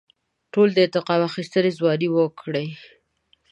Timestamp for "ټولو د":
0.51-0.79